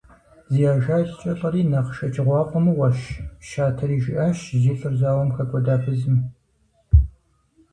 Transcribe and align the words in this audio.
Зи 0.53 0.63
ажалкӀэ 0.73 1.31
лӀэри 1.39 1.61
нэхъ 1.71 1.91
шэчыгъуафӀэ 1.97 2.59
мыгъуэщ,– 2.63 2.99
щатэри 3.47 3.97
жиӀащ 4.03 4.39
зи 4.61 4.71
лӀыр 4.79 4.93
зауэм 4.99 5.29
хэкӀуэда 5.35 5.75
фызым. 5.83 6.17